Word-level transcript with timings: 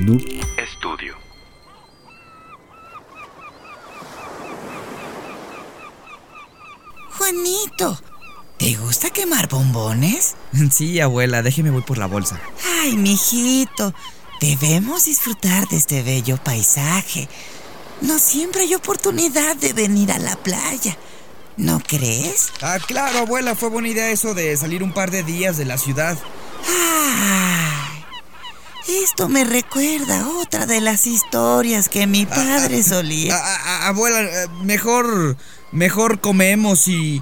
Noob 0.00 0.22
Studio. 0.76 1.14
Juanito, 7.18 8.00
¿te 8.58 8.76
gusta 8.76 9.10
quemar 9.10 9.48
bombones? 9.48 10.36
Sí, 10.72 11.00
abuela, 11.00 11.42
déjeme 11.42 11.70
voy 11.70 11.82
por 11.82 11.98
la 11.98 12.06
bolsa. 12.06 12.40
Ay, 12.80 12.96
mijito, 12.96 13.92
debemos 14.40 15.04
disfrutar 15.04 15.68
de 15.68 15.76
este 15.76 16.02
bello 16.02 16.38
paisaje. 16.42 17.28
No 18.00 18.18
siempre 18.18 18.62
hay 18.62 18.74
oportunidad 18.74 19.54
de 19.56 19.74
venir 19.74 20.12
a 20.12 20.18
la 20.18 20.36
playa. 20.36 20.96
¿No 21.58 21.78
crees? 21.86 22.52
Ah, 22.62 22.78
claro, 22.78 23.18
abuela, 23.18 23.54
fue 23.54 23.68
buena 23.68 23.88
idea 23.88 24.10
eso 24.10 24.32
de 24.32 24.56
salir 24.56 24.82
un 24.82 24.94
par 24.94 25.10
de 25.10 25.24
días 25.24 25.58
de 25.58 25.66
la 25.66 25.76
ciudad. 25.76 26.16
Ay, 26.66 27.29
esto 29.20 29.28
me 29.28 29.44
recuerda 29.44 30.26
otra 30.40 30.64
de 30.64 30.80
las 30.80 31.06
historias 31.06 31.90
que 31.90 32.06
mi 32.06 32.24
padre 32.24 32.82
solía. 32.82 33.36
Ah, 33.36 33.42
ah, 33.44 33.60
ah, 33.66 33.88
abuela, 33.88 34.22
eh, 34.22 34.48
mejor, 34.62 35.36
mejor 35.72 36.22
comemos 36.22 36.88
y 36.88 37.20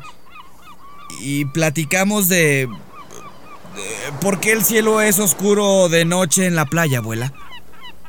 y 1.18 1.46
platicamos 1.46 2.28
de, 2.28 2.68
de 2.68 4.12
por 4.20 4.38
qué 4.38 4.52
el 4.52 4.64
cielo 4.64 5.00
es 5.00 5.18
oscuro 5.18 5.88
de 5.88 6.04
noche 6.04 6.46
en 6.46 6.54
la 6.54 6.66
playa, 6.66 6.98
abuela. 6.98 7.32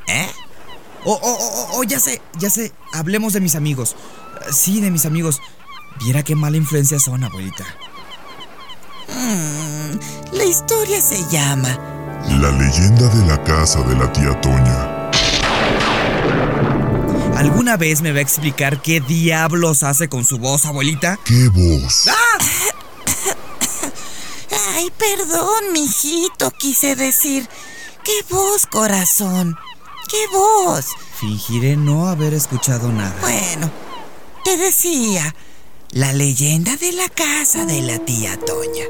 ¿Eh? 0.07 0.29
Oh, 1.03 1.19
oh, 1.19 1.37
oh, 1.41 1.77
oh, 1.79 1.83
ya 1.83 1.99
sé, 1.99 2.21
ya 2.37 2.51
sé. 2.51 2.71
Hablemos 2.93 3.33
de 3.33 3.41
mis 3.41 3.55
amigos. 3.55 3.95
Sí, 4.51 4.81
de 4.81 4.91
mis 4.91 5.07
amigos. 5.07 5.41
Viera 5.99 6.21
qué 6.21 6.35
mala 6.35 6.57
influencia 6.57 6.99
son, 6.99 7.23
abuelita. 7.23 7.65
Mm, 9.07 10.35
la 10.37 10.45
historia 10.45 11.01
se 11.01 11.27
llama 11.31 11.98
La 12.27 12.51
leyenda 12.51 13.07
de 13.07 13.25
la 13.25 13.43
casa 13.43 13.81
de 13.81 13.95
la 13.95 14.11
tía 14.11 14.39
Toña. 14.41 15.09
¿Alguna 17.37 17.77
vez 17.77 18.01
me 18.01 18.11
va 18.11 18.19
a 18.19 18.21
explicar 18.21 18.81
qué 18.81 18.99
diablos 18.99 19.83
hace 19.83 20.09
con 20.09 20.25
su 20.25 20.37
voz, 20.37 20.65
abuelita? 20.65 21.17
¿Qué 21.23 21.49
voz? 21.49 22.09
Ay, 24.75 24.91
perdón, 24.97 25.71
mijito, 25.71 26.51
quise 26.51 26.95
decir. 26.95 27.47
¿Qué 28.03 28.25
voz, 28.29 28.65
corazón? 28.65 29.55
¿Qué 30.09 30.17
voz? 30.33 30.87
Fingiré 31.19 31.77
no 31.77 32.07
haber 32.07 32.33
escuchado 32.33 32.91
nada. 32.91 33.15
Bueno, 33.21 33.71
te 34.43 34.57
decía, 34.57 35.33
la 35.91 36.13
leyenda 36.13 36.75
de 36.75 36.91
la 36.91 37.07
casa 37.09 37.65
de 37.65 37.81
la 37.81 37.99
tía 37.99 38.37
Toña. 38.39 38.85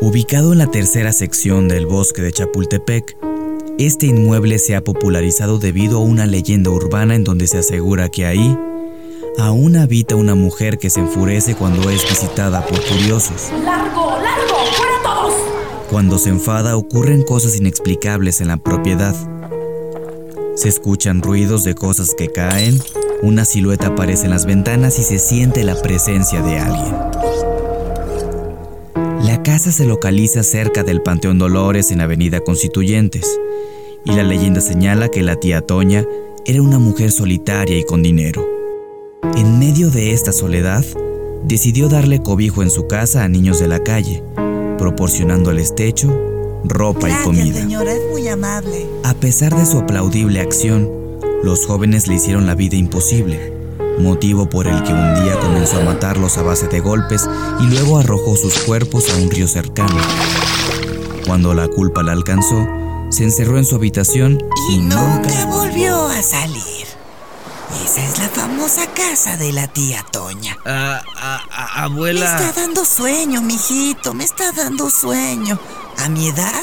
Ubicado 0.00 0.52
en 0.52 0.58
la 0.58 0.66
tercera 0.66 1.12
sección 1.12 1.68
del 1.68 1.86
bosque 1.86 2.22
de 2.22 2.32
Chapultepec, 2.32 3.16
este 3.78 4.06
inmueble 4.06 4.58
se 4.58 4.76
ha 4.76 4.84
popularizado 4.84 5.58
debido 5.58 5.98
a 5.98 6.02
una 6.02 6.26
leyenda 6.26 6.70
urbana 6.70 7.14
en 7.14 7.24
donde 7.24 7.46
se 7.46 7.58
asegura 7.58 8.08
que 8.08 8.26
ahí 8.26 8.58
aún 9.38 9.76
habita 9.76 10.16
una 10.16 10.34
mujer 10.34 10.78
que 10.78 10.90
se 10.90 11.00
enfurece 11.00 11.54
cuando 11.54 11.88
es 11.90 12.02
visitada 12.08 12.66
por 12.66 12.80
curiosos. 12.84 13.50
¡Largo, 13.64 14.18
largo! 14.18 14.56
¡Fuera 14.72 14.92
todos! 15.02 15.34
Cuando 15.90 16.18
se 16.18 16.30
enfada 16.30 16.76
ocurren 16.76 17.22
cosas 17.22 17.56
inexplicables 17.56 18.40
en 18.40 18.48
la 18.48 18.58
propiedad. 18.58 19.14
Se 20.54 20.68
escuchan 20.68 21.22
ruidos 21.22 21.64
de 21.64 21.74
cosas 21.74 22.14
que 22.14 22.28
caen, 22.28 22.78
una 23.22 23.44
silueta 23.44 23.88
aparece 23.88 24.24
en 24.24 24.30
las 24.30 24.46
ventanas 24.46 24.98
y 24.98 25.02
se 25.04 25.18
siente 25.18 25.64
la 25.64 25.80
presencia 25.80 26.42
de 26.42 26.58
alguien. 26.58 27.51
La 29.42 29.54
casa 29.54 29.72
se 29.72 29.86
localiza 29.86 30.44
cerca 30.44 30.84
del 30.84 31.02
Panteón 31.02 31.36
Dolores 31.36 31.90
en 31.90 32.00
Avenida 32.00 32.38
Constituyentes, 32.38 33.26
y 34.04 34.12
la 34.12 34.22
leyenda 34.22 34.60
señala 34.60 35.08
que 35.08 35.24
la 35.24 35.34
tía 35.34 35.62
Toña 35.62 36.06
era 36.46 36.62
una 36.62 36.78
mujer 36.78 37.10
solitaria 37.10 37.76
y 37.76 37.82
con 37.82 38.04
dinero. 38.04 38.46
En 39.34 39.58
medio 39.58 39.90
de 39.90 40.12
esta 40.12 40.30
soledad, 40.30 40.84
decidió 41.42 41.88
darle 41.88 42.22
cobijo 42.22 42.62
en 42.62 42.70
su 42.70 42.86
casa 42.86 43.24
a 43.24 43.28
niños 43.28 43.58
de 43.58 43.66
la 43.66 43.82
calle, 43.82 44.22
proporcionándoles 44.78 45.74
techo, 45.74 46.16
ropa 46.62 47.10
y 47.10 47.24
comida. 47.24 47.62
señora, 47.62 47.94
es 47.94 48.10
muy 48.12 48.28
amable. 48.28 48.86
A 49.02 49.14
pesar 49.14 49.56
de 49.56 49.66
su 49.66 49.78
aplaudible 49.78 50.38
acción, 50.38 50.88
los 51.42 51.66
jóvenes 51.66 52.06
le 52.06 52.14
hicieron 52.14 52.46
la 52.46 52.54
vida 52.54 52.76
imposible, 52.76 53.52
motivo 53.98 54.48
por 54.48 54.66
el 54.66 54.82
que 54.82 54.92
un 54.92 55.22
día 55.22 55.38
comenzó 55.40 55.78
a 55.78 55.84
matarlos 55.84 56.38
a 56.38 56.42
base 56.42 56.68
de 56.68 56.80
golpes 56.80 57.28
y 57.60 57.66
luego 57.66 57.98
arrojó 57.98 58.36
sus 58.36 58.58
cuerpos 58.60 59.08
a 59.10 59.16
un 59.16 59.30
río 59.30 59.46
cercano. 59.48 59.96
Cuando 61.26 61.54
la 61.54 61.68
culpa 61.68 62.02
la 62.02 62.12
alcanzó, 62.12 62.66
se 63.10 63.24
encerró 63.24 63.58
en 63.58 63.64
su 63.64 63.76
habitación 63.76 64.38
Y 64.70 64.74
y 64.74 64.78
nunca 64.78 64.96
nunca... 64.96 65.44
volvió 65.46 66.06
a 66.08 66.22
salir. 66.22 66.86
Esa 67.84 68.04
es 68.04 68.18
la 68.18 68.28
famosa 68.28 68.86
casa 68.92 69.36
de 69.36 69.52
la 69.52 69.66
tía 69.66 70.04
Toña. 70.10 70.56
Ah, 70.66 71.02
ah, 71.16 71.42
ah, 71.50 71.88
Me 71.88 71.94
abuela. 71.94 72.36
está 72.36 72.60
dando 72.60 72.84
sueño, 72.84 73.40
mijito, 73.42 74.14
me 74.14 74.24
está 74.24 74.52
dando 74.52 74.90
sueño. 74.90 75.58
A 75.98 76.08
mi 76.08 76.28
edad, 76.28 76.62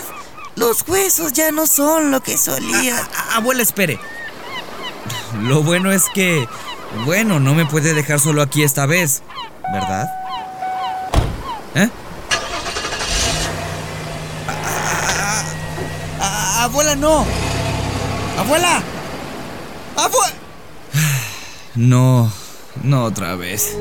los 0.56 0.88
huesos 0.88 1.34
ya 1.34 1.52
no 1.52 1.66
son 1.68 2.12
lo 2.12 2.22
que 2.22 2.38
solía. 2.38 2.96
Abuela, 3.34 3.64
espere. 3.64 4.00
Lo 5.44 5.64
bueno 5.64 5.92
es 5.92 6.04
que, 6.14 6.48
bueno, 7.06 7.40
no 7.40 7.56
me 7.56 7.66
puede 7.66 7.94
dejar 7.94 8.20
solo 8.20 8.42
aquí 8.42 8.64
esta 8.64 8.86
vez, 8.86 9.22
¿verdad? 9.72 10.10
¿Eh? 11.76 11.90
Abuela, 16.60 16.96
no. 16.96 17.26
Abuela. 18.38 18.84
Abuela. 19.96 20.34
No, 21.76 22.30
no 22.84 23.04
otra 23.06 23.36
vez. 23.36 23.78